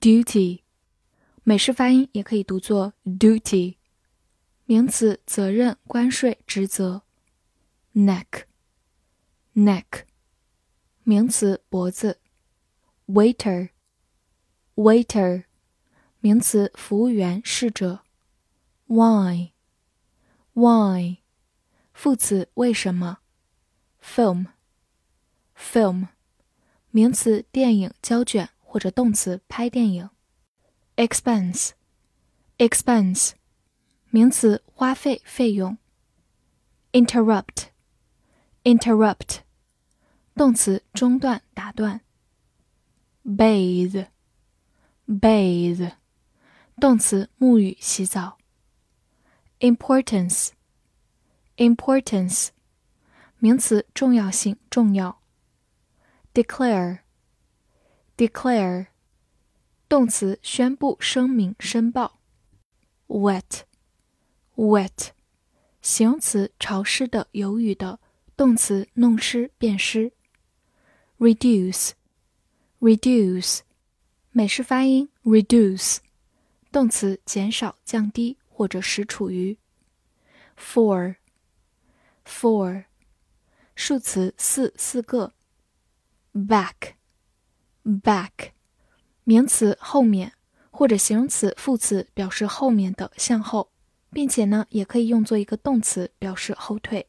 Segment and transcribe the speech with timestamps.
[0.00, 0.62] Duty，
[1.44, 3.76] 美式发音也可以读作 duty。
[4.64, 7.02] 名词，责任、关税、职责。
[7.92, 8.44] Neck，neck，
[11.02, 12.18] 名词，脖子。
[13.08, 15.44] Waiter，waiter，
[16.20, 18.00] 名词，服务员、侍者。
[18.86, 19.50] Why，why，
[21.92, 23.18] 副词，为什么
[24.02, 26.08] ？Film，film，
[26.90, 30.09] 名词，电影、胶卷或者动词，拍电影。
[30.95, 33.31] Expense，expense，
[34.09, 35.77] 名词，花费、费用。
[36.93, 39.39] Interrupt，interrupt，
[40.35, 42.01] 动词，中断、打断。
[43.25, 45.91] Bathe，bathe，
[46.79, 48.37] 动词，沐浴、洗澡。
[49.59, 52.49] Importance，importance。
[53.39, 55.19] 名词，重要性，重要。
[58.20, 58.88] Declare，
[59.88, 62.20] 动词，宣布、声明、申报。
[63.06, 65.12] wet，wet，
[65.80, 67.98] 形容词，潮湿的、有雨的。
[68.36, 70.12] 动词，弄湿、变湿。
[71.18, 73.60] reduce，reduce，
[74.32, 76.00] 美式发音 reduce，
[76.70, 79.56] 动词，减少、降低或者使处于。
[80.58, 82.84] four，four。
[83.74, 85.32] 数词四四个
[86.34, 86.96] Back
[87.84, 88.50] Back，
[89.24, 90.34] 名词后面
[90.70, 93.72] 或者形容词副词表示后面的向后，
[94.10, 97.08] 并且呢也可以用作一个动词表示后退。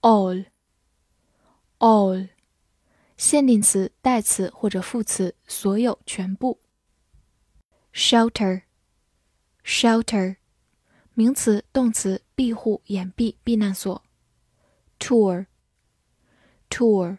[0.00, 2.28] all，all，
[3.16, 6.60] 限定词代词或者副词所有全部。
[7.92, 10.36] shelter，shelter，
[11.14, 14.02] 名词动词庇护掩蔽避难所。
[14.98, 15.46] tour。
[16.72, 17.18] Tour，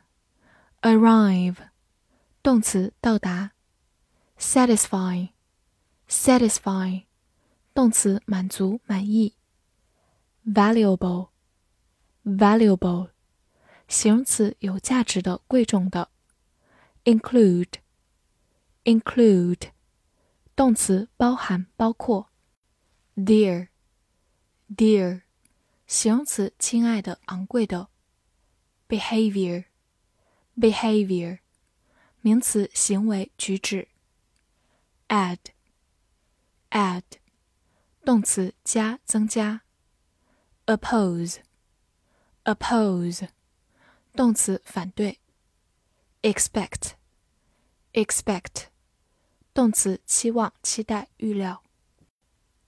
[0.82, 1.56] arrive，
[2.42, 3.52] 动词到达。
[4.38, 5.30] satisfy,
[6.08, 7.04] satisfy，
[7.72, 9.34] 动词满足满意。
[10.46, 11.30] valuable,
[12.24, 13.10] valuable，
[13.88, 16.10] 形容词有价值的贵重的。
[17.04, 17.74] include,
[18.84, 19.70] include，
[20.54, 22.28] 动词包含包括。
[23.16, 23.68] dear,
[24.68, 25.22] dear，
[25.86, 27.88] 形容词亲爱的昂贵的。
[28.88, 29.64] behavior,
[30.61, 31.39] behavior，
[32.21, 33.87] 名词，行为、举止。
[35.07, 35.39] add,
[36.69, 37.01] add，
[38.05, 39.63] 动词，加、增加。
[40.67, 41.39] oppose,
[42.43, 43.29] oppose，
[44.13, 45.19] 动词，反对。
[46.21, 46.91] expect,
[47.93, 48.65] expect，
[49.55, 51.63] 动词，期望、期待、预料。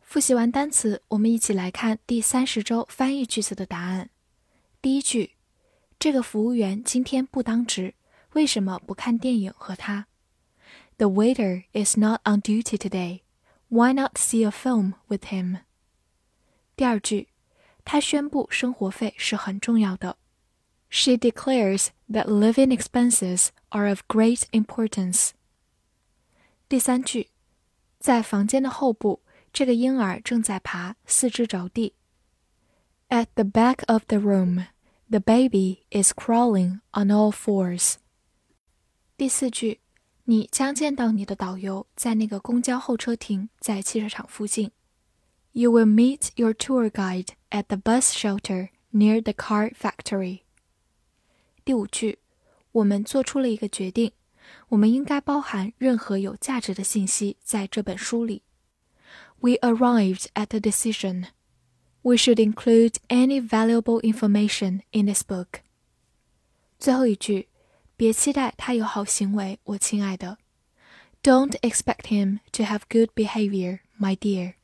[0.02, 4.10] 复习完单词，我们一起来看第三十周翻译句子的答案。
[4.82, 5.36] 第一句。
[5.99, 7.95] 这个服务员今天不当值，
[8.35, 10.07] 为什么不看电影和他？
[10.97, 13.23] The waiter is not on duty today.
[13.69, 15.61] Why not see a film with him?
[16.77, 17.29] 第二句，
[17.85, 20.17] 他宣布生活费是很重要的。
[20.91, 25.31] She declares that living expenses are of great importance.
[26.69, 27.29] 第三句，
[27.99, 31.95] 在房间的后部，这个婴儿正在爬，四肢着地。
[33.09, 34.67] At the back of the room.
[35.13, 37.95] The baby is crawling on all fours.
[39.17, 39.81] 第四句，
[40.25, 44.71] 你将见到你的导游在那个公交候车亭，在汽车厂附近。
[45.53, 50.41] You will meet your tour guide at the bus shelter near the car factory.
[51.65, 52.19] 第五句，
[52.73, 54.13] 我们做出了一个决定，
[54.69, 58.43] 我们应该包含任何有价值的信息在这本书里。
[59.41, 61.29] We arrived at a decision
[62.03, 65.61] we should include any valuable information in this book.
[66.79, 67.49] 最后一句，
[67.97, 70.39] 别期待他有好行为，我亲爱的。
[71.23, 74.55] Don't expect him to have good behavior, my dear.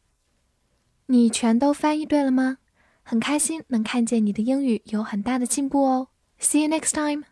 [1.06, 2.58] 你全都翻译对了吗？
[3.02, 6.08] 很开心能看见你的英语有很大的进步哦。
[6.40, 7.24] See you next time.